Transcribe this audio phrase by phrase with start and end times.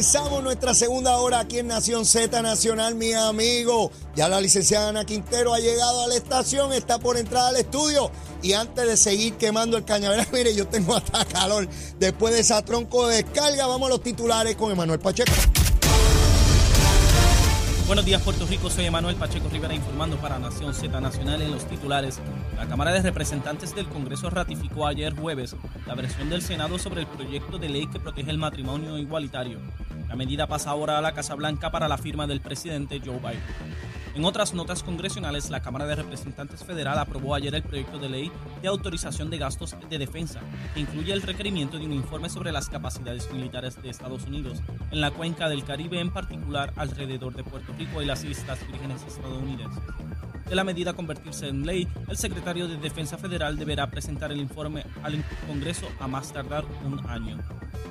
[0.00, 3.92] Comenzamos nuestra segunda hora aquí en Nación Z Nacional, mi amigo.
[4.16, 8.10] Ya la licenciada Ana Quintero ha llegado a la estación, está por entrar al estudio.
[8.42, 11.68] Y antes de seguir quemando el cañaveral, mire, yo tengo hasta calor.
[11.98, 15.32] Después de esa tronco de descarga, vamos a los titulares con Emanuel Pacheco.
[17.90, 18.70] Buenos días, Puerto Rico.
[18.70, 22.20] Soy Emanuel Pacheco Rivera informando para Nación Z Nacional en los titulares.
[22.54, 25.56] La Cámara de Representantes del Congreso ratificó ayer jueves
[25.88, 29.58] la versión del Senado sobre el proyecto de ley que protege el matrimonio igualitario.
[30.10, 33.40] La medida pasa ahora a la Casa Blanca para la firma del presidente Joe Biden.
[34.16, 38.32] En otras notas congresionales, la Cámara de Representantes Federal aprobó ayer el proyecto de ley
[38.60, 40.40] de autorización de gastos de defensa,
[40.74, 44.58] que incluye el requerimiento de un informe sobre las capacidades militares de Estados Unidos
[44.90, 49.04] en la cuenca del Caribe, en particular alrededor de Puerto Rico y las Islas Vírgenes
[49.04, 49.80] estadounidenses.
[50.50, 54.84] De la medida convertirse en ley, el secretario de Defensa Federal deberá presentar el informe
[55.04, 57.38] al Congreso a más tardar un año.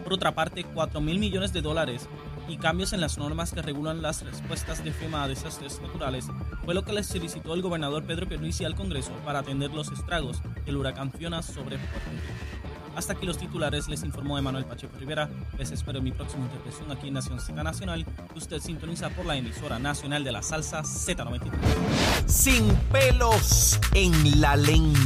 [0.04, 2.10] Por otra parte, 4 mil millones de dólares
[2.50, 6.28] y cambios en las normas que regulan las respuestas de FEMA a desastres naturales
[6.66, 10.42] fue lo que les solicitó el gobernador Pedro Pierluisi al Congreso para atender los estragos
[10.66, 12.49] del huracán Fiona sobre Puerto Rico.
[13.00, 15.30] Hasta aquí los titulares, les informó Emanuel Pacheco Rivera.
[15.58, 19.38] Les espero en mi próxima intervención aquí en Nación Z Nacional, usted sintoniza por la
[19.38, 21.50] emisora nacional de la salsa Z93.
[22.28, 25.00] Sin pelos en la lengua.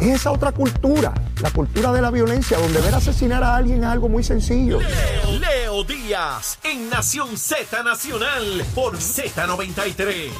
[0.00, 3.88] Es esa otra cultura, la cultura de la violencia, donde ver asesinar a alguien es
[3.88, 4.80] algo muy sencillo.
[4.80, 10.32] Leo, Leo Díaz en Nación Z Nacional por Z93.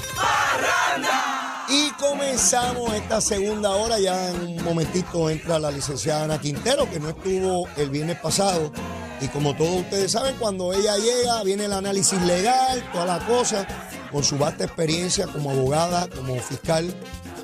[1.70, 3.98] Y comenzamos esta segunda hora.
[3.98, 8.72] Ya en un momentito entra la licenciada Ana Quintero, que no estuvo el viernes pasado.
[9.20, 13.66] Y como todos ustedes saben, cuando ella llega, viene el análisis legal, toda la cosa,
[14.10, 16.86] con su vasta experiencia como abogada, como fiscal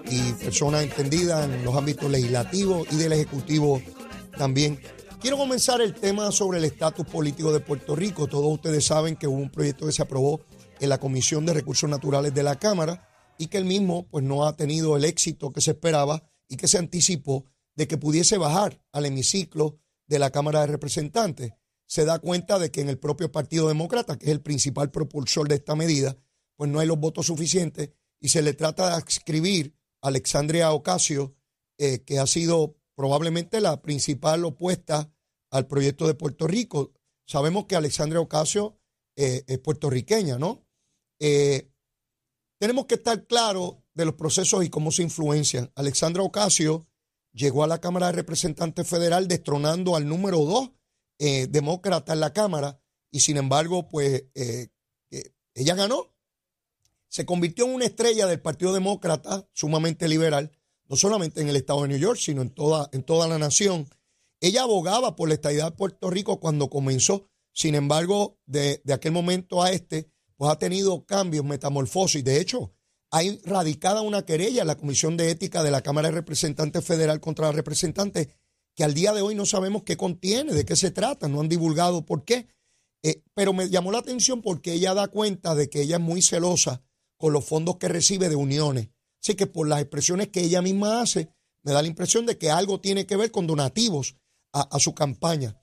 [0.08, 3.82] y persona entendida en los ámbitos legislativos y del Ejecutivo
[4.38, 4.80] también.
[5.20, 8.26] Quiero comenzar el tema sobre el estatus político de Puerto Rico.
[8.26, 10.40] Todos ustedes saben que hubo un proyecto que se aprobó
[10.80, 14.46] en la Comisión de Recursos Naturales de la Cámara y que el mismo pues no
[14.46, 18.80] ha tenido el éxito que se esperaba y que se anticipó de que pudiese bajar
[18.92, 21.52] al hemiciclo de la Cámara de Representantes.
[21.86, 25.48] Se da cuenta de que en el propio Partido Demócrata, que es el principal propulsor
[25.48, 26.16] de esta medida,
[26.56, 27.90] pues no hay los votos suficientes
[28.20, 31.34] y se le trata de adscribir a Alexandria Ocasio,
[31.78, 35.12] eh, que ha sido probablemente la principal opuesta
[35.50, 36.92] al proyecto de Puerto Rico.
[37.26, 38.78] Sabemos que Alexandria Ocasio
[39.16, 40.66] eh, es puertorriqueña, ¿no?
[41.20, 41.70] Eh,
[42.64, 45.70] tenemos que estar claros de los procesos y cómo se influencian.
[45.74, 46.86] Alexandra Ocasio
[47.34, 50.70] llegó a la Cámara de Representantes Federal destronando al número dos
[51.18, 52.80] eh, demócrata en la Cámara
[53.10, 54.68] y sin embargo, pues eh,
[55.10, 56.14] eh, ella ganó.
[57.08, 60.50] Se convirtió en una estrella del Partido Demócrata, sumamente liberal,
[60.88, 63.90] no solamente en el estado de New York, sino en toda, en toda la nación.
[64.40, 69.12] Ella abogaba por la estadidad de Puerto Rico cuando comenzó, sin embargo, de, de aquel
[69.12, 72.24] momento a este, pues ha tenido cambios, metamorfosis.
[72.24, 72.72] De hecho,
[73.10, 77.20] hay radicada una querella en la Comisión de Ética de la Cámara de Representantes Federal
[77.20, 78.30] contra la representante
[78.74, 81.48] que al día de hoy no sabemos qué contiene, de qué se trata, no han
[81.48, 82.48] divulgado por qué.
[83.04, 86.22] Eh, pero me llamó la atención porque ella da cuenta de que ella es muy
[86.22, 86.82] celosa
[87.16, 88.88] con los fondos que recibe de uniones.
[89.22, 91.28] Así que por las expresiones que ella misma hace,
[91.62, 94.16] me da la impresión de que algo tiene que ver con donativos
[94.52, 95.56] a, a su campaña.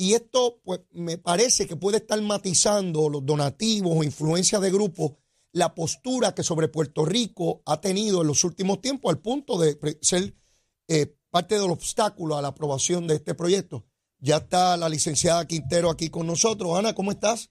[0.00, 5.12] Y esto, pues, me parece que puede estar matizando los donativos o influencias de grupos,
[5.52, 9.76] la postura que sobre Puerto Rico ha tenido en los últimos tiempos, al punto de
[10.00, 10.34] ser
[10.86, 13.84] eh, parte del obstáculo a la aprobación de este proyecto.
[14.20, 16.78] Ya está la licenciada Quintero aquí con nosotros.
[16.78, 17.50] Ana, ¿cómo estás?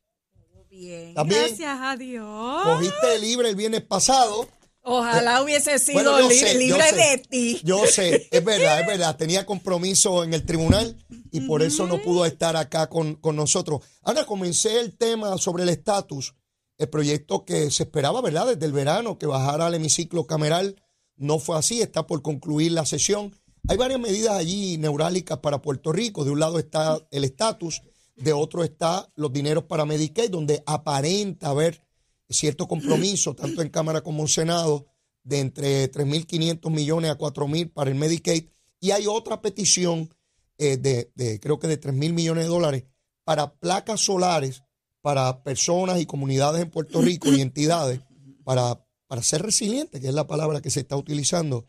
[0.69, 1.13] Bien.
[1.15, 1.41] ¿También?
[1.47, 2.63] Gracias a Dios.
[2.63, 4.47] Cogiste libre el viernes pasado.
[4.89, 6.95] Ojalá hubiese sido Bueno, yo li- sé, libre sé.
[6.95, 7.59] de ti.
[7.65, 9.17] Yo sé, es verdad, es verdad.
[9.17, 10.95] Tenía compromiso en el tribunal
[11.37, 13.81] y por eso no pudo estar acá con, con nosotros.
[14.01, 16.33] Ahora comencé el tema sobre el estatus,
[16.79, 18.47] el proyecto que se esperaba, ¿verdad?
[18.47, 20.81] Desde el verano, que bajara al hemiciclo cameral.
[21.15, 23.35] No fue así, está por concluir la sesión.
[23.67, 26.25] Hay varias medidas allí neurálgicas para Puerto Rico.
[26.25, 27.83] De un lado está el estatus,
[28.15, 31.83] de otro está los dineros para Medicaid, donde aparenta haber
[32.29, 34.87] cierto compromiso, tanto en Cámara como en Senado,
[35.23, 38.45] de entre 3.500 millones a 4.000 para el Medicaid.
[38.79, 40.09] Y hay otra petición
[40.57, 42.83] eh, de, de, creo que de 3.000 millones de dólares
[43.23, 44.63] para placas solares
[45.01, 48.01] para personas y comunidades en Puerto Rico y entidades
[48.43, 51.67] para, para ser resilientes, que es la palabra que se está utilizando.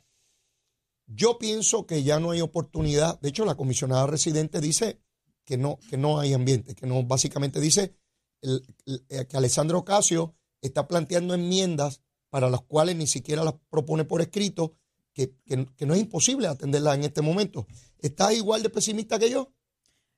[1.06, 3.19] Yo pienso que ya no hay oportunidad.
[3.20, 5.00] De hecho, la comisionada residente dice
[5.44, 7.94] que no, que no hay ambiente, que no, básicamente dice
[8.43, 14.05] el- el- que Alessandro Ocasio está planteando enmiendas para las cuales ni siquiera las propone
[14.05, 14.75] por escrito,
[15.12, 17.66] que, que- que no es imposible atenderlas en este momento.
[17.99, 19.52] ¿Estás igual de pesimista que yo?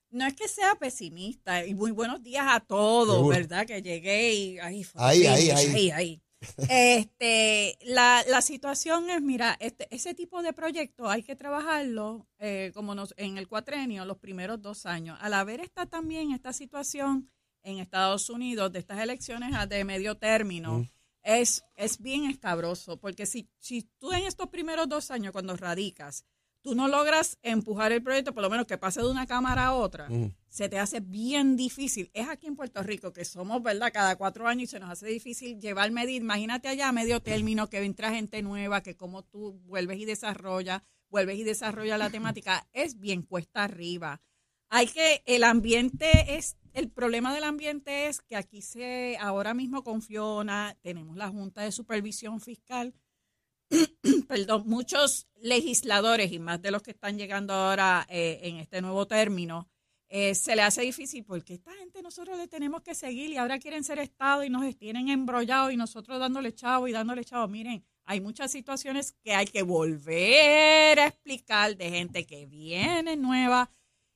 [0.09, 3.35] No es que sea pesimista y muy buenos días a todos, Seguro.
[3.37, 3.65] ¿verdad?
[3.65, 5.01] Que llegué y ahí fue.
[5.01, 5.67] Ahí, ahí, ahí.
[5.67, 6.21] ahí, ahí.
[6.69, 12.71] Este, la, la situación es, mira, este, ese tipo de proyectos hay que trabajarlo eh,
[12.73, 15.17] como nos, en el cuatrenio los primeros dos años.
[15.21, 17.29] Al haber esta también esta situación
[17.63, 20.85] en Estados Unidos de estas elecciones a- de medio término,
[21.23, 26.25] es, es bien escabroso, porque si, si tú en estos primeros dos años, cuando radicas,
[26.61, 29.73] tú no logras empujar el proyecto, por lo menos que pase de una cámara a
[29.73, 30.35] otra, Mm.
[30.47, 32.11] se te hace bien difícil.
[32.13, 33.91] Es aquí en Puerto Rico que somos, ¿verdad?
[33.91, 36.21] Cada cuatro años y se nos hace difícil llevar medidas.
[36.21, 40.83] Imagínate allá a medio término que entra gente nueva, que como tú vuelves y desarrollas,
[41.09, 44.21] vuelves y desarrollas la temática, es bien cuesta arriba.
[44.69, 49.83] Hay que, el ambiente es, el problema del ambiente es que aquí se, ahora mismo
[49.83, 52.93] confiona, tenemos la Junta de Supervisión Fiscal,
[54.27, 59.07] perdón, muchos legisladores y más de los que están llegando ahora eh, en este nuevo
[59.07, 59.69] término,
[60.13, 63.59] eh, se le hace difícil porque esta gente nosotros le tenemos que seguir y ahora
[63.59, 67.47] quieren ser Estado y nos tienen embrollados y nosotros dándole chavo y dándole chavo.
[67.47, 73.71] Miren, hay muchas situaciones que hay que volver a explicar de gente que viene nueva.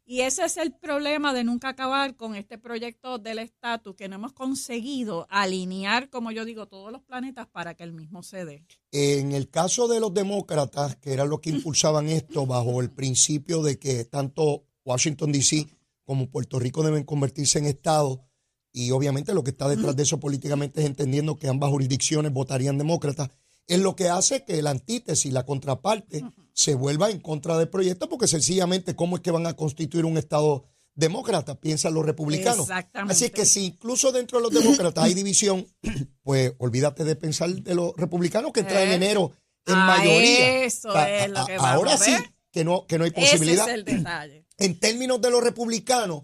[0.07, 4.15] Y ese es el problema de nunca acabar con este proyecto del estatus, que no
[4.15, 8.63] hemos conseguido alinear, como yo digo, todos los planetas para que el mismo se dé.
[8.91, 13.63] En el caso de los demócratas, que eran los que impulsaban esto bajo el principio
[13.63, 15.67] de que tanto Washington, D.C.
[16.03, 18.23] como Puerto Rico deben convertirse en Estado,
[18.71, 22.77] y obviamente lo que está detrás de eso políticamente es entendiendo que ambas jurisdicciones votarían
[22.77, 23.31] demócratas,
[23.65, 26.23] es lo que hace que la antítesis, la contraparte,
[26.57, 30.17] se vuelva en contra del proyecto, porque sencillamente, ¿cómo es que van a constituir un
[30.17, 30.63] Estado
[30.93, 31.59] demócrata?
[31.59, 32.61] Piensan los republicanos.
[32.61, 33.11] Exactamente.
[33.13, 35.67] Así es que si incluso dentro de los demócratas hay división,
[36.23, 39.33] pues olvídate de pensar de los republicanos que traen Eh, enero
[39.65, 40.63] en mayoría.
[40.63, 42.15] eso es lo que ahora sí
[42.51, 43.69] que no, que no hay Ese es posibilidad.
[43.69, 44.45] el detalle.
[44.57, 46.23] En términos de los republicanos,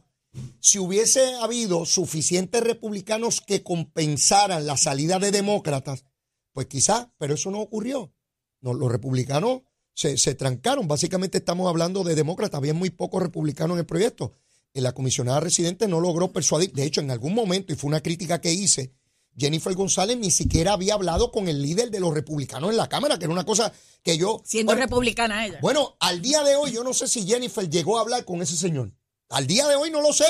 [0.62, 6.06] si hubiese habido suficientes republicanos que compensaran la salida de demócratas,
[6.54, 8.13] pues quizás, pero eso no ocurrió.
[8.62, 9.63] No, los republicanos
[9.94, 10.88] se, se trancaron.
[10.88, 12.58] Básicamente estamos hablando de demócratas.
[12.58, 14.34] Había muy pocos republicanos en el proyecto.
[14.74, 16.72] Y la comisionada residente no logró persuadir.
[16.72, 18.94] De hecho, en algún momento, y fue una crítica que hice,
[19.38, 23.18] Jennifer González ni siquiera había hablado con el líder de los republicanos en la Cámara,
[23.18, 23.72] que era una cosa
[24.04, 24.42] que yo...
[24.46, 25.60] Siendo Bueno, republicana ella.
[25.62, 28.56] bueno, al día de hoy yo no sé si Jennifer llegó a hablar con ese
[28.58, 28.94] señor.
[29.30, 30.26] Al día de hoy no lo sé.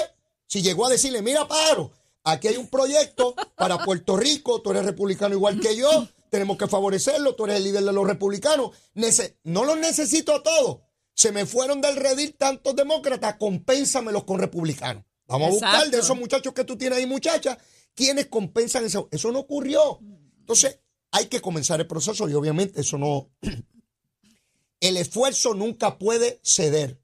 [0.48, 1.92] Si llegó a decirle, mira, pájaro,
[2.24, 6.68] aquí hay un proyecto para Puerto Rico, tú eres republicano igual que yo, tenemos que
[6.68, 8.72] favorecerlo, tú eres el líder de los republicanos.
[8.96, 10.80] Nece- no los necesito a todos.
[11.14, 15.04] Se me fueron del redil tantos demócratas, compénsamelos con republicanos.
[15.28, 17.58] Vamos a buscar de esos muchachos que tú tienes ahí, muchachas,
[17.94, 19.08] quienes compensan eso.
[19.12, 20.00] Eso no ocurrió.
[20.40, 20.80] Entonces,
[21.12, 23.30] hay que comenzar el proceso y obviamente eso no,
[24.80, 27.02] el esfuerzo nunca puede ceder.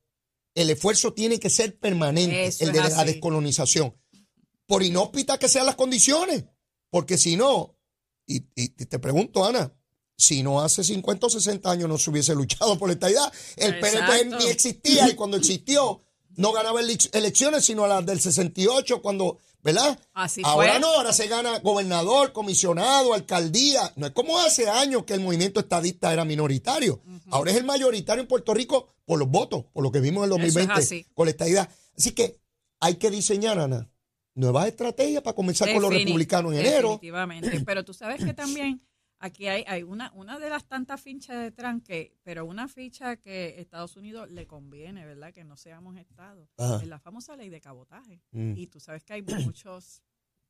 [0.55, 3.05] El esfuerzo tiene que ser permanente, Eso el de la así.
[3.05, 3.95] descolonización.
[4.65, 6.45] Por inhóspitas que sean las condiciones.
[6.89, 7.76] Porque si no,
[8.27, 9.73] y, y- te pregunto, Ana,
[10.15, 13.79] si no hace 50 o 60 años no se hubiese luchado por esta idea, el
[13.79, 14.37] PNP Exacto.
[14.39, 16.01] ni existía y cuando existió
[16.35, 19.99] no ganaba ele- elecciones sino a las del 68 cuando, ¿verdad?
[20.13, 20.79] Así ahora fue.
[20.81, 23.91] no, ahora se gana gobernador, comisionado, alcaldía.
[23.95, 27.01] No es como hace años que el movimiento estadista era minoritario.
[27.31, 30.33] Ahora es el mayoritario en Puerto Rico por los votos, por lo que vimos en
[30.33, 31.05] el Eso es 2020 así.
[31.15, 31.69] con la estadidad.
[31.97, 32.39] Así que
[32.79, 33.89] hay que diseñar, Ana,
[34.37, 36.89] nuevas estrategias para comenzar con los republicanos en enero.
[36.91, 37.61] Definitivamente.
[37.65, 38.81] Pero tú sabes que también
[39.19, 43.17] aquí hay, hay una, una de las tantas fichas de Trump que, pero una ficha
[43.17, 45.33] que Estados Unidos le conviene, ¿verdad?
[45.33, 46.47] Que no seamos Estado.
[46.57, 46.77] Ajá.
[46.81, 48.21] Es la famosa ley de cabotaje.
[48.31, 48.53] Mm.
[48.55, 50.03] Y tú sabes que hay muchas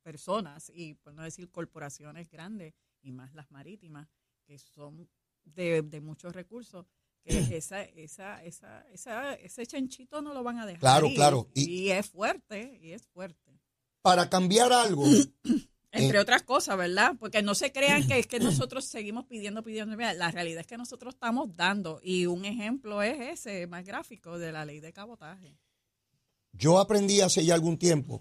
[0.03, 4.09] personas, y por no decir corporaciones grandes, y más las marítimas,
[4.45, 5.09] que son
[5.45, 6.85] de, de muchos recursos,
[7.23, 10.79] que esa, esa, esa, esa, ese chanchito no lo van a dejar.
[10.81, 11.15] Claro, ir.
[11.15, 11.49] claro.
[11.53, 13.56] Y, Y- es fuerte, y es fuerte.
[14.01, 15.03] Para cambiar algo,
[15.91, 16.21] Entre Eh.
[16.21, 17.13] otras cosas, ¿verdad?
[17.19, 18.39] Porque no se crean que es que
[18.69, 19.95] nosotros seguimos pidiendo, pidiendo.
[19.97, 21.99] Mira, la realidad es que nosotros estamos dando.
[22.03, 25.57] Y un ejemplo es ese, más gráfico, de la ley de cabotaje.
[26.53, 28.19] yo aprendí hace ya algún tiempo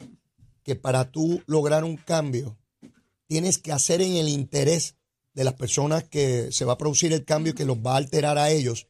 [0.62, 2.56] que para tú lograr un cambio,
[3.26, 4.96] tienes que hacer en el interés
[5.34, 7.96] de las personas que se va a producir el cambio y que los va a
[7.98, 8.86] alterar a ellos,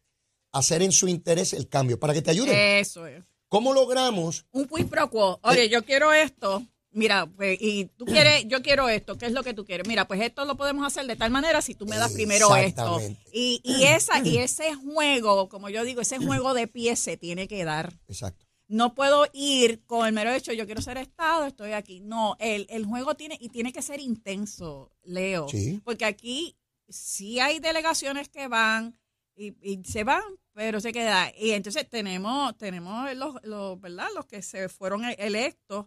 [0.52, 2.54] hacer en su interés el cambio, para que te ayuden.
[2.56, 3.24] Eso es.
[3.48, 5.38] ¿Cómo logramos Un quid pro quo.
[5.42, 6.62] Oye, yo quiero esto.
[6.96, 9.86] Mira, pues, y tú quieres, yo quiero esto, ¿qué es lo que tú quieres?
[9.86, 12.98] Mira, pues esto lo podemos hacer de tal manera si tú me das primero esto.
[13.34, 17.48] Y, y, esa, y ese juego, como yo digo, ese juego de pies se tiene
[17.48, 17.92] que dar.
[18.08, 18.46] Exacto.
[18.66, 22.00] No puedo ir con el mero hecho, yo quiero ser Estado, estoy aquí.
[22.00, 25.48] No, el, el juego tiene, y tiene que ser intenso, Leo.
[25.50, 25.82] Sí.
[25.84, 26.56] Porque aquí
[26.88, 28.98] sí hay delegaciones que van
[29.36, 30.22] y, y se van,
[30.54, 31.30] pero se queda.
[31.38, 34.08] Y entonces tenemos, tenemos los, los, ¿verdad?
[34.14, 35.84] Los que se fueron e- electos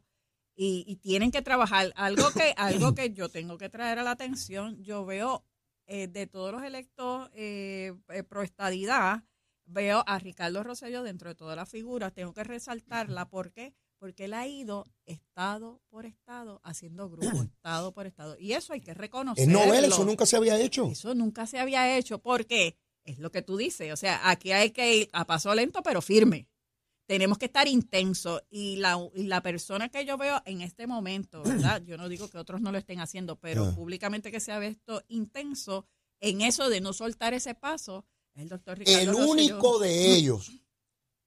[0.62, 1.94] y, y tienen que trabajar.
[1.96, 5.46] Algo que, algo que yo tengo que traer a la atención, yo veo
[5.88, 9.24] eh, de todos los electos eh, eh, pro estadidad,
[9.66, 13.74] veo a Ricardo Rosselló dentro de todas las figuras, tengo que resaltarla, ¿por qué?
[14.00, 17.22] Porque él ha ido estado por estado haciendo grupo,
[17.56, 18.36] estado por estado.
[18.38, 19.66] Y eso hay que Es reconocerlo.
[19.66, 20.90] novela, eso nunca se había hecho.
[20.92, 22.76] Eso nunca se había hecho, porque
[23.06, 26.02] es lo que tú dices, o sea, aquí hay que ir a paso lento pero
[26.02, 26.48] firme.
[27.10, 31.42] Tenemos que estar intensos y la, y la persona que yo veo en este momento,
[31.74, 31.82] ¿verdad?
[31.84, 33.74] Yo no digo que otros no lo estén haciendo, pero Ah.
[33.76, 35.88] públicamente que se ha visto intenso
[36.20, 39.32] en eso de no soltar ese paso, es el doctor Ricardo El Rosselló.
[39.32, 40.52] único de ellos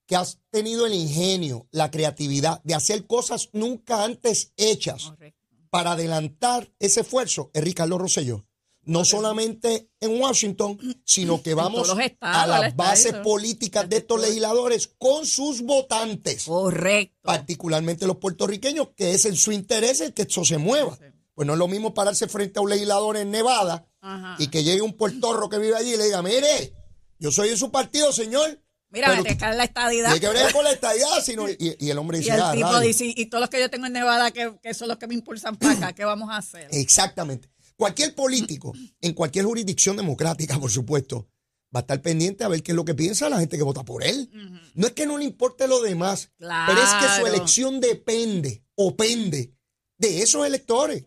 [0.07, 5.45] que has tenido el ingenio, la creatividad de hacer cosas nunca antes hechas Correcto.
[5.69, 8.45] para adelantar ese esfuerzo es Ricardo Rosselló.
[8.85, 13.21] No solamente en Washington, sino que vamos estados, a las bases eso.
[13.21, 17.15] políticas de estos legisladores con sus votantes, Correcto.
[17.23, 20.97] particularmente los puertorriqueños, que es en su interés el que esto se mueva.
[21.33, 24.35] Pues no es lo mismo pararse frente a un legislador en Nevada Ajá.
[24.37, 26.73] y que llegue un puertorro que vive allí y le diga, mire,
[27.19, 28.59] yo soy de su partido, señor.
[28.89, 30.11] Mira, pero te cae la estadidad.
[30.11, 32.51] Tiene que ver con la estadidad, sino, y, y el hombre Y dice, el "Ah,
[32.53, 32.81] tipo rayos".
[32.81, 35.15] dice, y todos los que yo tengo en Nevada, que, que son los que me
[35.15, 36.67] impulsan para acá, ¿qué vamos a hacer?
[36.71, 37.49] Exactamente.
[37.75, 41.27] Cualquier político, en cualquier jurisdicción democrática, por supuesto,
[41.75, 43.83] va a estar pendiente a ver qué es lo que piensa la gente que vota
[43.83, 44.29] por él.
[44.75, 48.95] No es que no le importe lo demás, pero es que su elección depende o
[48.95, 49.53] pende
[49.97, 51.05] de esos electores.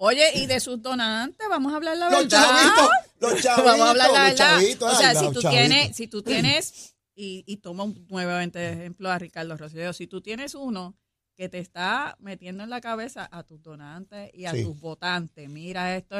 [0.00, 2.44] Oye, y de sus donantes, vamos a hablar la Los verdad.
[2.46, 2.90] chavitos,
[3.20, 4.36] los chavitos, vamos a hablar la los verdad.
[4.36, 4.92] chavitos.
[4.94, 9.18] o sea, si tú tienes, si tú tienes, y, y tomo nuevamente de ejemplo a
[9.18, 10.96] Ricardo Rosselló, si tú tienes uno
[11.38, 14.64] que te está metiendo en la cabeza a tus donantes y a Sí.
[14.64, 16.16] tus votantes, mira esto,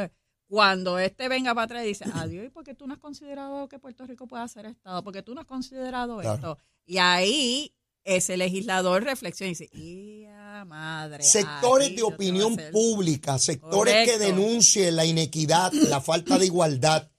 [0.46, 3.68] cuando este venga para atrás y dice, adiós, ¿y por qué tú no has considerado
[3.68, 5.02] que Puerto Rico pueda ser Estado?
[5.02, 6.34] Porque tú no has considerado Claro.
[6.37, 6.58] esto.
[6.87, 9.68] Y ahí ese legislador reflexiona y dice,
[10.22, 11.22] ¡ya madre!
[11.25, 12.72] Sectores de opinión hacer".
[12.72, 17.10] pública, sectores que denuncien la inequidad, la falta de igualdad.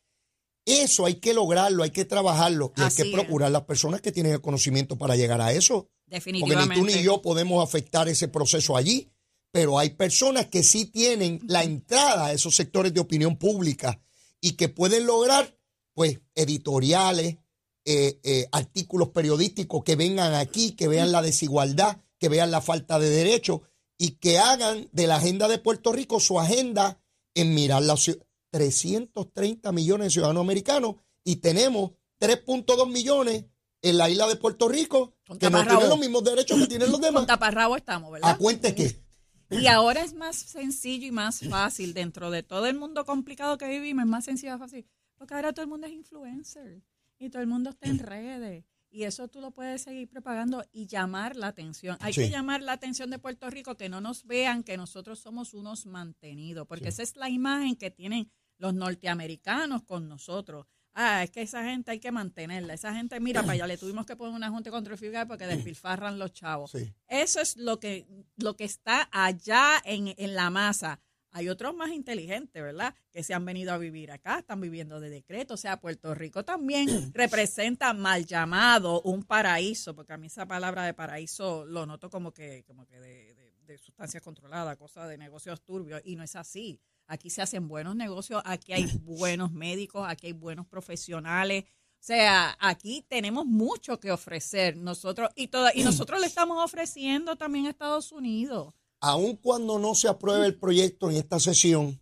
[0.70, 3.12] Eso hay que lograrlo, hay que trabajarlo y hay que es.
[3.12, 5.90] procurar las personas que tienen el conocimiento para llegar a eso.
[6.10, 6.76] Porque ni Definitivamente.
[6.76, 9.10] tú ni yo podemos afectar ese proceso allí,
[9.52, 14.00] pero hay personas que sí tienen la entrada a esos sectores de opinión pública
[14.42, 15.58] y que pueden lograr,
[15.94, 17.38] pues, editoriales,
[17.86, 23.00] eh, eh, artículos periodísticos que vengan aquí, que vean la desigualdad, que vean la falta
[23.00, 23.62] de derechos
[23.98, 27.00] y que hagan de la agenda de Puerto Rico su agenda
[27.34, 28.20] en mirar la ciu-
[28.52, 33.46] 330 millones de ciudadanos americanos y tenemos 3.2 millones
[33.82, 36.92] en la isla de Puerto Rico Con que no tienen los mismos derechos que tienen
[36.92, 37.22] los demás.
[37.22, 38.32] Con taparrabo estamos, ¿verdad?
[38.32, 39.02] ¿A cuente qué?
[39.52, 43.68] Y ahora es más sencillo y más fácil dentro de todo el mundo complicado que
[43.68, 44.86] vivimos, es más sencillo y fácil.
[45.16, 46.84] Porque ahora todo el mundo es influencer
[47.18, 48.64] y todo el mundo está en redes.
[48.92, 51.98] Y eso tú lo puedes seguir propagando y llamar la atención.
[52.00, 52.22] Hay Sí.
[52.22, 55.86] que llamar la atención de Puerto Rico, que no nos vean que nosotros somos unos
[55.88, 60.68] mantenidos, porque esa es la imagen que tienen los norteamericanos con nosotros.
[60.94, 62.74] Ah, es que esa gente hay que mantenerla.
[62.74, 65.48] Esa gente, mira, para allá le tuvimos que poner una junta contra el FIGAR porque
[65.48, 66.72] despilfarran los chavos.
[66.72, 66.94] Sí.
[67.08, 68.06] Eso es lo que,
[68.38, 71.00] lo que está allá en, en la masa.
[71.32, 72.96] Hay otros más inteligentes, ¿verdad?
[73.12, 75.54] Que se han venido a vivir acá, están viviendo de decreto.
[75.54, 80.84] O sea, Puerto Rico también representa mal llamado un paraíso, porque a mí esa palabra
[80.84, 85.18] de paraíso lo noto como que, como que de, de, de sustancias controladas, cosa de
[85.18, 86.82] negocios turbios, y no es así.
[87.08, 91.64] Aquí se hacen buenos negocios, aquí hay buenos médicos, aquí hay buenos profesionales.
[91.64, 97.36] O sea, aquí tenemos mucho que ofrecer nosotros y toda, y nosotros le estamos ofreciendo
[97.36, 98.74] también a Estados Unidos.
[99.02, 102.02] Aun cuando no se apruebe el proyecto en esta sesión,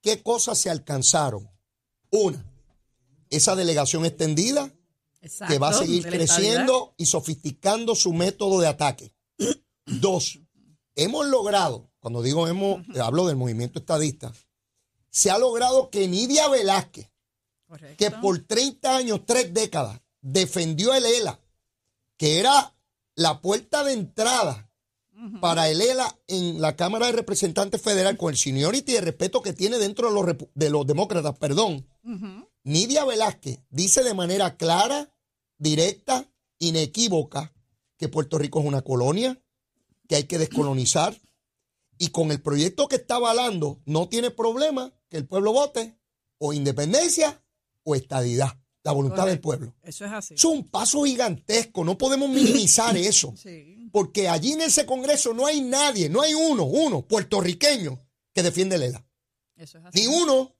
[0.00, 1.48] ¿qué cosas se alcanzaron?
[2.10, 2.44] Una,
[3.28, 4.72] esa delegación extendida
[5.46, 9.12] que va a seguir creciendo y sofisticando su método de ataque.
[9.86, 10.40] Dos,
[10.94, 14.32] hemos logrado, cuando digo hemos, hablo del movimiento estadista,
[15.10, 17.10] se ha logrado que Nidia Velázquez,
[17.66, 17.96] Correcto.
[17.98, 21.40] que por 30 años, tres décadas, defendió el ELA,
[22.16, 22.74] que era
[23.14, 24.70] la puerta de entrada
[25.40, 29.42] para el ELA en la Cámara de Representantes Federal con el seniority y el respeto
[29.42, 31.86] que tiene dentro de los, de los demócratas, perdón.
[32.62, 35.12] Nidia Velázquez dice de manera clara,
[35.58, 36.26] directa,
[36.58, 37.52] inequívoca,
[37.98, 39.38] que Puerto Rico es una colonia,
[40.10, 41.16] que hay que descolonizar,
[41.96, 45.96] y con el proyecto que está avalando no tiene problema que el pueblo vote
[46.38, 47.40] o independencia
[47.84, 49.72] o estadidad, la voluntad del pueblo.
[49.84, 50.34] Eso es así.
[50.34, 53.88] Es un paso gigantesco, no podemos minimizar eso, Sí.
[53.92, 57.96] porque allí en ese Congreso no hay nadie, no hay uno, uno puertorriqueño
[58.34, 59.06] que defiende el ELA.
[59.54, 60.00] Eso es así.
[60.00, 60.56] Ni uno,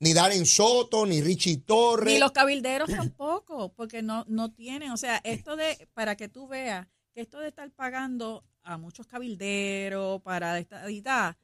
[0.00, 2.12] ni Darren Soto, ni Richie Torres.
[2.12, 6.48] Ni los cabilderos tampoco, porque no, no tienen, o sea, esto de, para que tú
[6.48, 11.36] veas, que esto de estar pagando a muchos cabilderos para esta edad,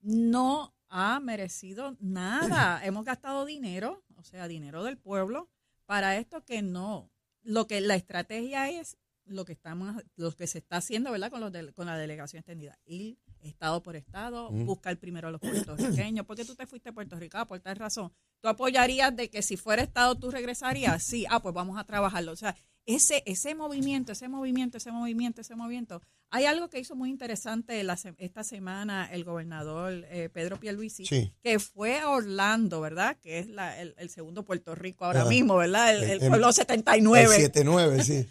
[0.00, 2.80] no ha merecido nada.
[2.84, 5.48] Hemos gastado dinero, o sea, dinero del pueblo,
[5.86, 7.10] para esto que no.
[7.42, 11.30] Lo que la estrategia es lo que estamos, lo que se está haciendo, ¿verdad?
[11.30, 12.78] Con los de- con la delegación extendida.
[12.84, 16.26] Ir estado por estado, buscar primero a los puertorriqueños.
[16.26, 17.38] porque tú te fuiste a Puerto Rico?
[17.38, 18.12] Ah, por tal razón.
[18.40, 21.02] ¿Tú apoyarías de que si fuera estado tú regresarías?
[21.02, 22.32] Sí, ah, pues vamos a trabajarlo.
[22.32, 22.54] O sea,
[22.94, 26.02] ese, ese movimiento, ese movimiento, ese movimiento, ese movimiento.
[26.32, 31.32] Hay algo que hizo muy interesante la esta semana el gobernador eh, Pedro Pierluisi, Sí.
[31.42, 33.16] que fue a Orlando, ¿verdad?
[33.20, 35.28] Que es la- el, el segundo Puerto Rico ahora Ah.
[35.28, 35.94] mismo, ¿verdad?
[35.96, 38.28] El, el El- pueblo El 79 7-9, sí.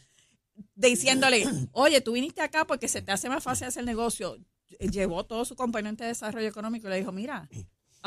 [0.75, 4.37] diciéndole, oye, tú viniste acá porque se te hace más fácil hacer negocio.
[4.79, 7.49] Llevó todo su componente de desarrollo económico y le dijo, mira,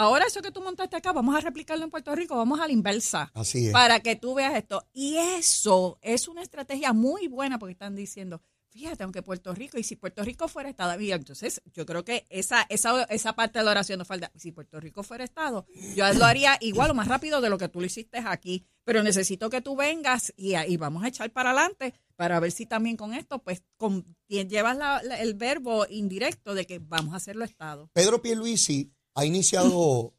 [0.02, 2.72] ahora eso que tú montaste acá, vamos a replicarlo en Puerto Rico, vamos a la
[2.72, 3.30] inversa.
[3.34, 3.72] Así es.
[3.72, 4.86] Para que tú veas esto.
[4.92, 8.40] Y eso es una estrategia muy buena porque están diciendo,
[8.70, 12.64] fíjate, aunque Puerto Rico, y si Puerto Rico fuera Estado, entonces yo creo que esa,
[12.70, 14.32] esa, esa parte de la oración nos falta.
[14.36, 17.68] Si Puerto Rico fuera Estado, yo lo haría igual o más rápido de lo que
[17.68, 18.64] tú lo hiciste aquí.
[18.84, 22.66] Pero necesito que tú vengas y, y vamos a echar para adelante para ver si
[22.66, 27.18] también con esto, pues, con, llevas la- la- el verbo indirecto de que vamos a
[27.18, 27.90] hacerlo Estado.
[27.92, 30.14] Pedro Pierluisi ha iniciado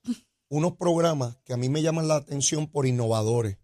[0.49, 3.57] unos programas que a mí me llaman la atención por innovadores.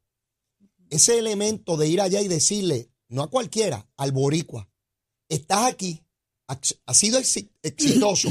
[0.89, 4.69] Ese elemento de ir allá y decirle, no a cualquiera, al boricua,
[5.27, 6.03] estás aquí,
[6.48, 8.29] has has sido exi- exitoso,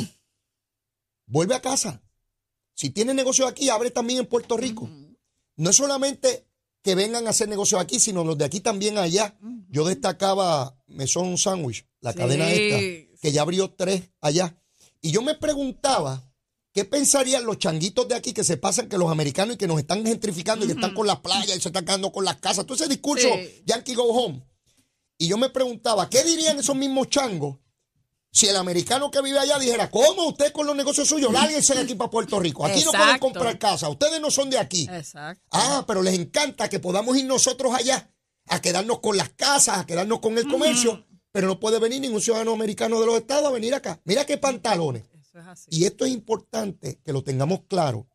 [1.27, 2.03] vuelve a casa.
[2.75, 4.89] Si tienes negocio aquí, abre también en Puerto Rico.
[5.57, 6.47] No es solamente
[6.83, 9.37] que vengan a hacer negocios aquí, sino los de aquí también allá.
[9.69, 14.57] Yo destacaba Mesón Sandwich, la Sí, cadena esta, que ya abrió tres allá.
[15.01, 16.28] Y yo me preguntaba,
[16.79, 19.81] ¿qué pensarían los changuitos de aquí que se pasan que los americanos y que nos
[19.81, 22.67] están gentrificando y que están con las playas y se están quedando con las casas?
[22.67, 23.63] Todo ese discurso, Sí.
[23.67, 24.47] Yankee Go Home.
[25.19, 27.57] Y yo me preguntaba, ¿qué dirían esos mismos changos
[28.31, 31.33] si el americano que vive allá dijera, ¿cómo usted con los negocios suyos?
[31.33, 32.65] Lárguense de aquí para Puerto Rico.
[32.65, 33.89] Aquí no pueden comprar casa.
[33.89, 34.87] Ustedes no son de aquí.
[34.89, 35.43] Exacto.
[35.51, 38.09] Ah, pero les encanta que podamos ir nosotros allá
[38.47, 42.21] a quedarnos con las casas, a quedarnos con el comercio, pero no puede venir ningún
[42.21, 44.01] ciudadano americano de los estados a venir acá.
[44.05, 45.03] Mira qué pantalones.
[45.39, 45.71] Eso es así.
[45.71, 48.09] Y esto es importante que lo tengamos claro,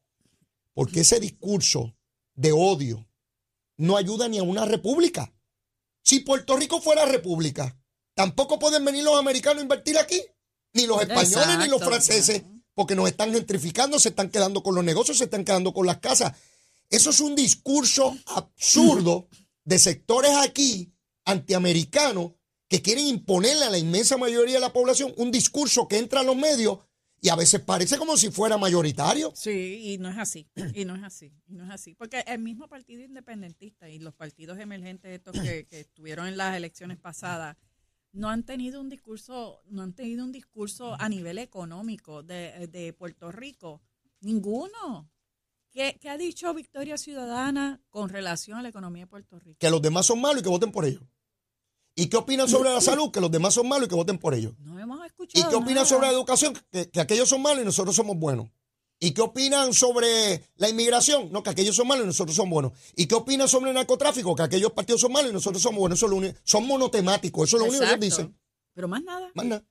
[0.74, 1.96] porque ese discurso
[2.34, 3.08] de odio
[3.78, 5.34] no ayuda ni a una república.
[6.04, 7.80] Si Puerto Rico fuera república,
[8.14, 10.22] tampoco pueden venir los americanos a invertir aquí,
[10.74, 14.84] ni los españoles ni los franceses, porque nos están gentrificando, se están quedando con los
[14.84, 16.34] negocios, se están quedando con las casas.
[16.90, 19.30] Eso es un discurso absurdo
[19.64, 22.34] de sectores aquí antiamericanos
[22.68, 26.24] que quieren imponerle a la inmensa mayoría de la población un discurso que entra a
[26.24, 26.80] los medios
[27.24, 29.32] y a veces parece como si fuera mayoritario.
[29.34, 32.40] Sí, y no es así, y no es así, y no es así, porque el
[32.40, 37.56] mismo partido independentista y los partidos emergentes estos que, que estuvieron en las elecciones pasadas
[38.12, 42.92] no han tenido un discurso, no han tenido un discurso a nivel económico de, de
[42.92, 43.82] Puerto Rico,
[44.20, 45.10] ninguno.
[45.72, 49.58] ¿Qué, qué ha dicho Victoria Ciudadana con relación a la economía de Puerto Rico?
[49.60, 51.02] Que los demás son malos y que voten por ellos.
[51.96, 53.12] ¿Y qué opinan sobre la salud?
[53.12, 54.54] Que los demás son malos y que voten por ellos.
[54.60, 55.50] No hemos ¿Y escuchado.
[55.50, 55.86] qué opinan nada.
[55.86, 56.54] sobre la educación?
[56.72, 58.50] Que, que aquellos son malos y nosotros somos buenos.
[59.00, 61.30] ¿Y qué opinan sobre la inmigración?
[61.32, 62.72] No, que aquellos son malos y nosotros somos buenos.
[62.96, 64.34] ¿Y qué opinan sobre el narcotráfico?
[64.34, 66.00] Que aquellos partidos son malos y nosotros somos buenos.
[66.00, 66.40] Eso es lo único.
[66.44, 67.50] Son monotemáticos.
[67.50, 68.38] Eso es lo único que ellos dicen.
[68.74, 69.30] Pero más nada.
[69.34, 69.64] Más nada.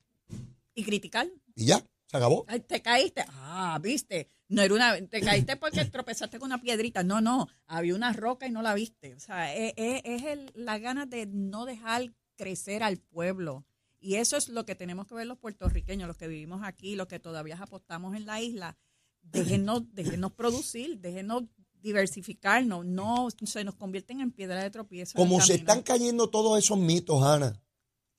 [0.74, 1.28] Y criticar.
[1.56, 2.44] Y ya, se acabó.
[2.46, 3.24] Ay, te caíste.
[3.28, 4.28] Ah, viste.
[4.48, 5.06] No era una.
[5.08, 7.02] Te caíste porque tropezaste con una piedrita.
[7.02, 7.48] No, no.
[7.66, 9.14] Había una roca y no la viste.
[9.14, 13.64] O sea, es, es- es el- la gana de no dejar crecer al pueblo.
[13.98, 17.06] Y eso es lo que tenemos que ver los puertorriqueños, los que vivimos aquí, los
[17.06, 18.76] que todavía apostamos en la isla.
[19.22, 21.44] Déjenos, déjenos producir, déjenos
[21.80, 22.84] diversificarnos.
[22.84, 25.16] No se nos convierten en piedra de tropiezo.
[25.16, 27.60] Como se están cayendo todos esos mitos, Ana,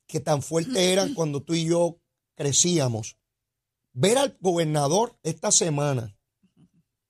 [0.08, 2.00] que tan fuertes eran cuando tú y yo
[2.36, 3.18] crecíamos.
[3.94, 6.16] Ver al gobernador esta semana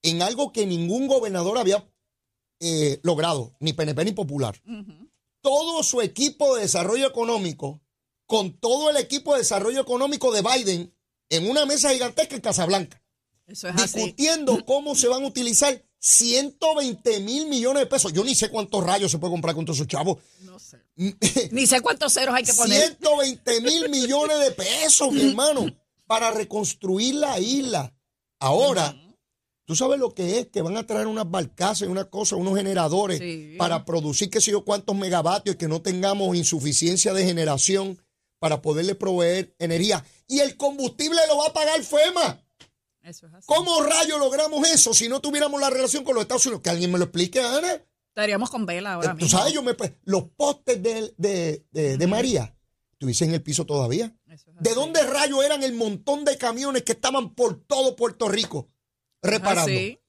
[0.01, 1.89] en algo que ningún gobernador había
[2.59, 4.61] eh, logrado, ni PNP ni Popular.
[5.41, 7.81] Todo su equipo de desarrollo económico,
[8.25, 10.93] con todo el equipo de desarrollo económico de Biden,
[11.29, 13.01] en una mesa gigantesca en Casablanca
[13.47, 13.99] Eso es así.
[13.99, 18.11] discutiendo cómo se van a utilizar 120 mil millones de pesos.
[18.11, 20.17] Yo ni sé cuántos rayos se puede comprar con todos esos chavos.
[20.41, 20.77] No sé.
[21.51, 22.97] Ni sé cuántos ceros hay que poner.
[22.99, 25.65] 120 mil millones de pesos, mi hermano,
[26.13, 27.91] para reconstruir la isla.
[28.39, 28.95] Ahora,
[29.65, 32.55] tú sabes lo que es, que van a traer unas barcazas y una cosa, unos
[32.55, 33.55] generadores Sí.
[33.57, 37.99] para producir qué sé yo cuántos megavatios y que no tengamos insuficiencia de generación
[38.37, 40.05] para poderle proveer energía.
[40.27, 42.43] Y el combustible lo va a pagar FEMA.
[43.01, 43.47] Eso es así.
[43.47, 46.61] ¿Cómo rayos logramos eso si no tuviéramos la relación con los Estados Unidos?
[46.61, 47.81] Que alguien me lo explique, Ana.
[48.09, 49.39] Estaríamos con vela ahora Eh, Tú mismo.
[49.39, 52.55] sabes, yo me, los postes de, de, de- de María
[52.91, 54.15] estuviesen en el piso todavía.
[54.33, 58.27] Eso es ¿De dónde rayos eran el montón de camiones que estaban por todo Puerto
[58.29, 58.69] Rico
[59.21, 59.71] reparando?
[59.71, 59.99] Así.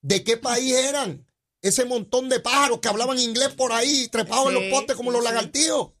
[0.00, 1.26] ¿De qué país eran?
[1.60, 5.16] Ese montón de pájaros que hablaban inglés por ahí, trepados en los postes como sí,
[5.16, 5.92] los lagartijos.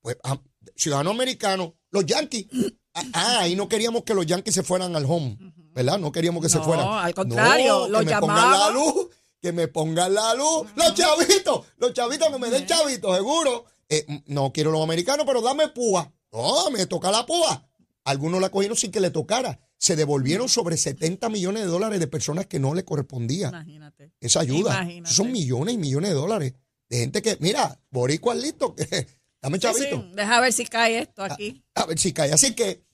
[0.00, 0.40] Pues, ah,
[0.76, 2.46] ciudadano americano, los yankees.
[2.94, 5.36] Ah, ah, ahí no queríamos que los yankees se fueran al home,
[5.74, 5.98] ¿verdad?
[5.98, 6.86] No queríamos que se No, fueran.
[6.86, 9.08] al contrario, que los me pongan la luz,
[9.40, 10.68] que me pongan la luz.
[10.76, 13.64] Los chavitos, los chavitos que me den chavitos, seguro.
[13.88, 16.10] Eh, no quiero los americanos, pero dame púa.
[16.32, 17.68] No, me toca la púa.
[18.04, 19.60] Algunos la cogieron sin que le tocara.
[19.76, 24.12] Se devolvieron sobre 70 millones de dólares de personas que no le correspondía Imagínate.
[24.20, 24.74] esa ayuda.
[24.82, 25.14] Imagínate.
[25.14, 26.54] Son millones y millones de dólares.
[26.88, 28.86] De gente que, mira, boricua listo, que
[29.42, 30.02] dame chavito.
[30.02, 31.64] sí, Deja ver si cae esto aquí.
[31.74, 32.32] A ver si cae.
[32.32, 32.84] Así que,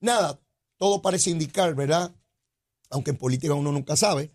[0.00, 0.40] nada,
[0.78, 2.14] todo parece indicar, ¿verdad?
[2.88, 4.32] Aunque en política uno nunca sabe,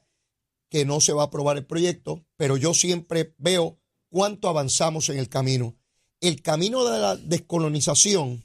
[0.70, 5.18] que no se va a aprobar el proyecto, pero yo siempre veo cuánto avanzamos en
[5.18, 5.76] el camino.
[6.22, 8.45] El camino de la descolonización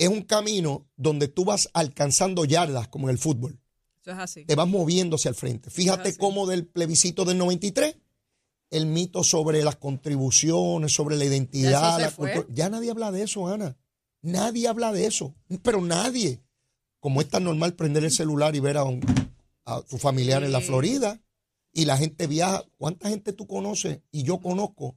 [0.00, 3.60] es un camino donde tú vas alcanzando yardas, como en el fútbol
[4.02, 4.44] Eso es así.
[4.46, 5.70] te vas moviendo hacia el frente.
[5.70, 7.96] Fíjate cómo del plebiscito del 93,
[8.70, 12.46] el mito sobre las contribuciones, sobre la identidad, la cultura.
[12.50, 13.76] Ya nadie habla de eso, Ana.
[14.22, 15.34] Nadie habla de eso.
[15.62, 16.40] Pero nadie.
[17.00, 19.00] Como es tan normal prender el celular y ver a, un-
[19.64, 20.60] a tu familiar en la.
[20.60, 21.20] Florida
[21.72, 22.64] y la gente viaja.
[22.76, 24.96] ¿Cuánta gente tú conoces y yo conozco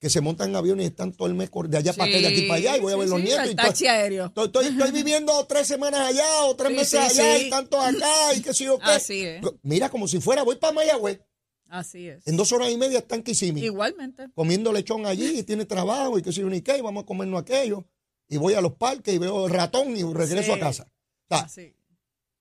[0.00, 2.26] que se montan en aviones y están todo el mes de allá para acá, de
[2.26, 3.50] aquí para allá y voy a Sí, ver los sí, nietos?
[3.50, 4.26] Y todo- taxi aéreo.
[4.26, 7.46] Estoy, estoy- estoy viviendo tres semanas allá o tres Sí, meses sí, allá sí.
[7.46, 8.84] y tantos acá y qué sé yo qué.
[8.90, 9.42] Así es.
[9.62, 11.20] Mira, como si fuera, voy para Mayagüez.
[11.68, 12.26] Así es.
[12.26, 13.62] En dos horas y media está en Kissimmee.
[13.64, 14.26] Igualmente.
[14.34, 16.78] Comiendo lechón allí y tiene trabajo y qué sé yo ni qué.
[16.78, 17.84] Y vamos a comernos aquello.
[18.28, 20.58] Y voy a los parques y veo el ratón y regreso Sí.
[20.58, 20.86] a casa.
[21.28, 21.74] O sea, Así.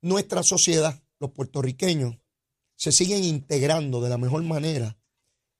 [0.02, 2.16] nuestra sociedad, los puertorriqueños,
[2.76, 4.98] se siguen integrando de la mejor manera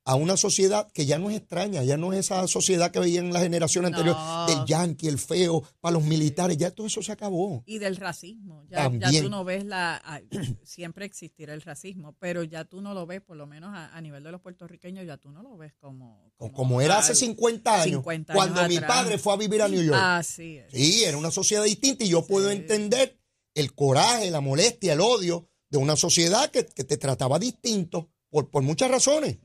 [0.10, 3.28] a una sociedad que ya no es extraña, ya no es esa sociedad que veían
[3.28, 4.48] en la generación anterior No.
[4.48, 7.62] del yankee, el feo, para los militares, ya todo eso se acabó.
[7.68, 8.66] Y del racismo.
[8.72, 10.02] Ya, ya tú no ves la.
[10.64, 14.02] Siempre existirá el racismo, pero ya tú no lo ves, por lo menos a, a
[14.02, 16.32] nivel de los puertorriqueños, ya tú no lo ves como.
[16.38, 17.20] Como, como era hace algo.
[17.20, 20.00] 50 años, 50 años cuando mi padre fue a vivir a New York.
[20.02, 20.72] Así es.
[20.74, 23.16] Sí, era una sociedad distinta y yo puedo entender
[23.54, 28.50] el coraje, la molestia, el odio de una sociedad que, que te trataba distinto por,
[28.50, 29.38] por muchas razones.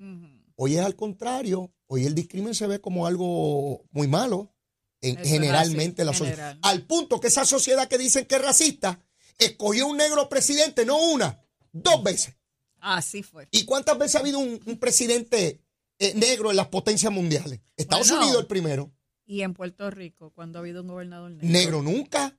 [0.57, 4.55] Hoy es al contrario, hoy el discrimen se ve como algo muy malo
[5.01, 6.37] en, Eso es generalmente la sociedad.
[6.37, 6.59] general.
[6.63, 9.01] Al punto que esa sociedad que dicen que es racista
[9.39, 12.37] escogió un negro presidente, no una, dos veces.
[12.81, 13.49] Así fue.
[13.51, 15.61] ¿Y cuántas veces ha habido un, un presidente
[15.99, 17.61] eh, negro en las potencias mundiales?
[17.77, 18.23] Estados Bueno.
[18.25, 18.93] Unidos el primero.
[19.27, 21.49] Y en Puerto Rico, cuando ha habido un gobernador negro.
[21.49, 22.39] Negro nunca.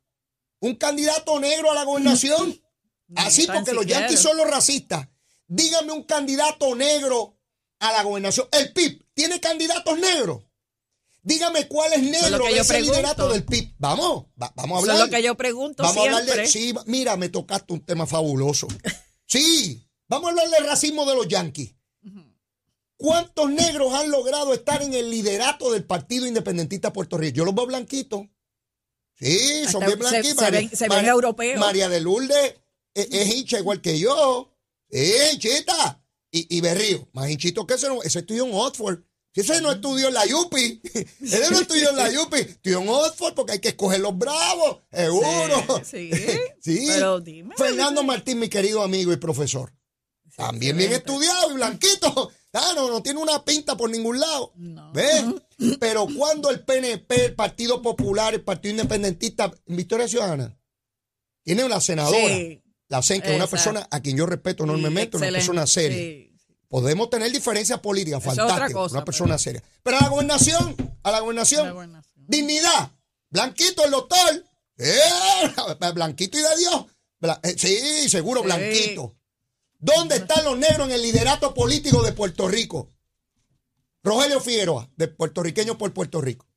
[0.60, 2.62] Un candidato negro a la gobernación.
[3.15, 5.08] Así porque los yanquis son los racistas.
[5.47, 7.38] Dígame un candidato negro
[7.79, 8.47] a la gobernación.
[8.51, 10.43] El PIB tiene candidatos negros.
[11.21, 12.93] Dígame cuál es negro que de ese pregunto.
[12.93, 13.73] liderato del PIB.
[13.79, 14.95] Vamos, va- vamos a Eso hablar.
[15.07, 16.21] es lo que yo pregunto vamos a siempre.
[16.31, 16.47] hablar de.
[16.47, 18.67] Sí, mira, me tocaste un tema fabuloso.
[19.25, 21.73] Sí, vamos a hablar del racismo de los yanquis.
[22.97, 27.35] ¿Cuántos negros han logrado estar en el liderato del Partido Independentista de Puerto Rico?
[27.38, 28.21] Yo los veo blanquitos.
[29.15, 30.45] Sí, son Hasta bien se- blanquitos.
[30.45, 31.59] se ven- se ven europeos.
[31.59, 32.55] María de Lourdes
[32.93, 34.51] es, es hincha igual que yo.
[34.89, 36.01] Es hinchita.
[36.38, 39.00] Y, y Berrío, más hinchito que ese, no- ese estudió en Oxford.
[39.34, 40.82] Si ese no estudió en la Yupi,
[41.21, 44.80] ese no estudió en la Yupi, estudió en Oxford porque hay que escoger los bravos,
[44.91, 45.82] seguro.
[45.86, 46.10] Sí,
[46.62, 46.86] Sí.
[46.88, 47.56] Pero dime.
[47.58, 49.74] Fernando Martín, mi querido amigo y profesor.
[50.36, 52.32] También bien estudiado y blanquito.
[52.52, 54.52] Ah, no, no tiene una pinta por ningún lado.
[54.56, 54.91] No.
[54.93, 55.24] ¿Ves?
[55.80, 60.58] Pero cuando el PNP, el Partido Popular, el Partido Independentista, Victoria Ciudadana,
[61.43, 62.62] tiene una senadora, Sí.
[62.88, 65.98] La CEN, que es una persona a quien yo respeto enormemente, una persona seria.
[65.98, 66.32] Sí.
[66.67, 69.63] Podemos tener diferencias políticas, fantástico, cosa, una persona pero- seria.
[69.84, 72.13] Pero a la gobernación, a la gobernación, La gobernación.
[72.28, 72.91] dignidad,
[73.30, 74.45] blanquito el doctor,
[74.78, 75.00] eh,
[75.93, 76.86] blanquito y de Dios.
[77.19, 78.45] Bla- eh, sí, seguro, Sí.
[78.48, 79.15] blanquito.
[79.80, 82.91] ¿Dónde están los negros en el liderato político de Puerto Rico?
[84.04, 86.48] Rogelio Figueroa, de puertorriqueño por Puerto Rico.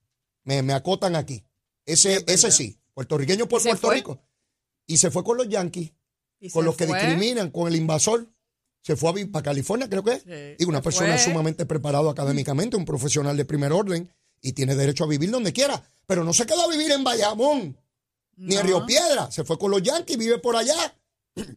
[0.44, 1.44] Me, me acotan aquí.
[1.86, 3.96] Ese, ese sí, puertorriqueño por ¿Y se Puerto fue?
[3.96, 4.22] Rico.
[4.86, 5.94] Y se fue con los yanquis, Y
[6.52, 6.98] con los que fue.
[6.98, 8.26] discriminan, con el invasor.
[8.80, 10.22] Se fue a vivir para California, creo que es.
[10.22, 11.24] Sí, y una persona fue.
[11.24, 15.82] sumamente preparado académicamente, un profesional de primer orden, y tiene derecho a vivir donde quiera.
[16.06, 17.76] Pero no se quedó a vivir en Bayamón.
[18.36, 18.66] ni en.
[18.66, 19.30] Río Piedra.
[19.30, 20.94] Se fue con los Yankees, vive por allá.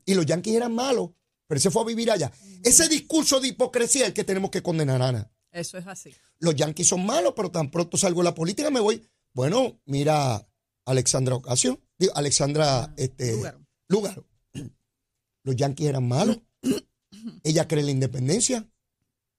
[0.06, 1.10] Y los Yankees eran malos,
[1.48, 2.32] pero se fue a vivir allá.
[2.64, 5.32] Ese discurso de hipocresía es el que tenemos que condenar, Ana.
[5.52, 6.14] Eso es así.
[6.40, 9.06] Los Yankees son malos, pero tan pronto salgo de la política me voy.
[9.34, 10.48] Bueno, mira
[10.86, 13.66] Alexandra Ocasio, digo, Alexandra este, Lúgaro.
[13.88, 14.26] Lúgaro.
[15.44, 16.40] Los Yankees eran malos.
[17.44, 18.68] Ella cree en la independencia.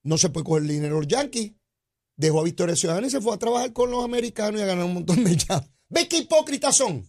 [0.03, 1.53] No se puede coger el dinero de los Yankees.
[2.17, 4.85] Dejó a Victoria Ciudadana y se fue a trabajar con los americanos y a ganar
[4.85, 5.71] un montón de llaves.
[5.89, 7.07] ¿Ves qué hipócritas son?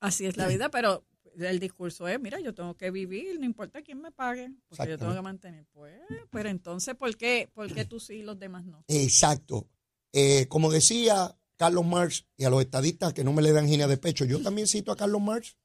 [0.00, 1.04] Así es la vida, pero
[1.38, 4.98] el discurso es, mira, yo tengo que vivir, no importa quién me pague, porque yo
[4.98, 5.66] tengo que mantener.
[5.72, 8.84] Pues, pero entonces, ¿por qué, ¿por qué tú sí y los demás no?
[8.88, 9.68] Exacto.
[10.12, 13.86] Eh, como decía Carlos Marx y a los estadistas que no me le dan gina
[13.86, 15.56] de pecho, yo también cito a Carlos Marx.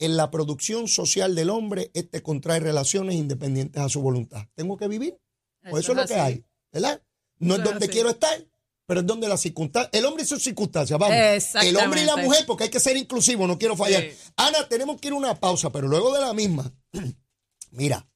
[0.00, 4.46] En la producción social del hombre, este contrae relaciones independientes a su voluntad.
[4.54, 5.16] Tengo que vivir.
[5.62, 7.02] Pues eso, es lo que hay, ¿verdad?
[7.38, 8.46] No Eso es donde quiero estar,
[8.86, 9.90] pero es donde las circunstancias.
[9.92, 11.16] El hombre y sus circunstancias, vamos.
[11.62, 14.02] El hombre y la mujer, porque hay que ser inclusivo, no quiero fallar.
[14.02, 14.16] Sí.
[14.36, 16.72] Ana, tenemos que ir a una pausa, pero luego de la misma,
[17.70, 18.08] mira,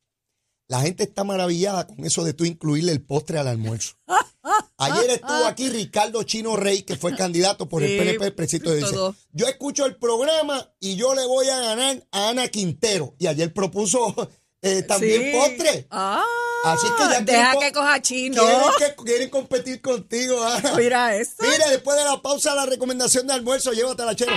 [0.66, 3.96] la gente está maravillada con eso de tú incluirle el postre al almuerzo.
[4.78, 8.70] Ayer estuvo aquí Ricardo Chino Rey, que fue candidato por el Sí, PNP del precinto
[8.70, 8.94] de dice,
[9.32, 13.14] yo escucho el programa y yo le voy a ganar a Ana Quintero.
[13.18, 14.14] Y ayer propuso
[14.62, 15.32] eh, también Sí.
[15.38, 15.86] postre.
[15.90, 16.24] Ah,
[16.64, 18.42] Así que ya deja quieren que co- coja chino.
[18.42, 18.62] Quieren,
[18.96, 20.72] que, quieren competir contigo, Ana.
[20.76, 21.34] Mira eso.
[21.40, 24.32] Mira, después de la pausa, la recomendación de almuerzo, llévatela, chero.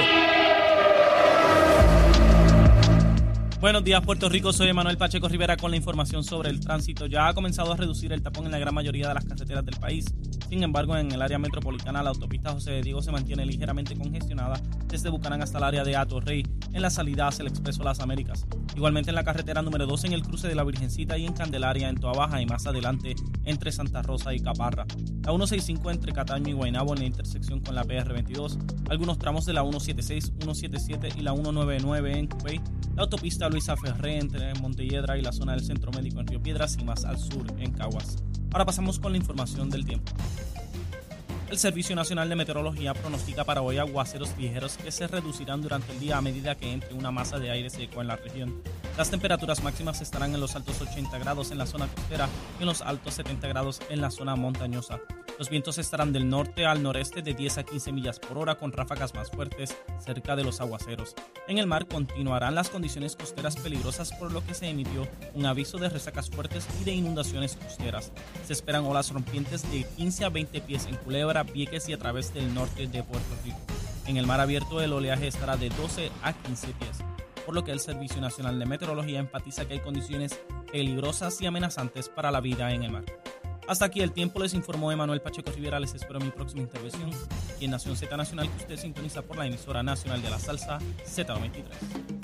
[3.59, 4.53] Buenos días, Puerto Rico.
[4.53, 7.07] Soy Manuel Pacheco Rivera con la información sobre el tránsito.
[7.07, 9.75] Ya ha comenzado a reducir el tapón en la gran mayoría de las carreteras del
[9.77, 10.05] país.
[10.49, 14.61] Sin embargo, en el área metropolitana, la autopista José de Diego se mantiene ligeramente congestionada
[14.87, 18.45] desde Bucanán hasta el área de Atorrey, en la salida hacia el Expreso Las Américas.
[18.73, 21.89] Igualmente en la carretera número 2 en el cruce de la Virgencita y en Candelaria,
[21.89, 24.85] en Toa Baja y más adelante entre Santa Rosa y Caparra.
[25.23, 28.57] La 165 entre Cataño y Guaynabo en la intersección con la PR22.
[28.89, 32.61] Algunos tramos de la 176, 177 y la 199 en Cupey.
[32.95, 36.77] La autopista Luisa Ferré entre Montelledra y la zona del Centro Médico en Río Piedras
[36.79, 38.23] y más al sur en Caguas.
[38.51, 40.11] Ahora pasamos con la información del tiempo.
[41.49, 45.99] El Servicio Nacional de Meteorología pronostica para hoy aguaceros ligeros que se reducirán durante el
[45.99, 48.61] día a medida que entre una masa de aire seco en la región.
[48.97, 52.27] Las temperaturas máximas estarán en los altos 80 grados en la zona costera
[52.59, 54.99] y en los altos 70 grados en la zona montañosa.
[55.37, 58.71] Los vientos estarán del norte al noreste de 10 a 15 millas por hora con
[58.71, 61.13] ráfagas más fuertes cerca de los aguaceros.
[61.47, 65.77] En el mar continuarán las condiciones costeras peligrosas por lo que se emitió un aviso
[65.77, 68.11] de resacas fuertes y de inundaciones costeras.
[68.47, 72.33] Se esperan olas rompientes de 15 a 20 pies en Culebra, Vieques y a través
[72.33, 73.59] del norte de Puerto Rico.
[74.07, 76.97] En el mar abierto el oleaje estará de 12 a 15 pies,
[77.45, 80.39] por lo que el Servicio Nacional de Meteorología enfatiza que hay condiciones
[80.71, 83.05] peligrosas y amenazantes para la vida en el mar.
[83.67, 87.11] Hasta aquí el tiempo, les informó Emanuel Pacheco Rivera, les espero en mi próxima intervención
[87.53, 90.79] aquí en Nación Z Nacional, que usted sintoniza por la emisora nacional de la salsa
[91.05, 92.17] Z93.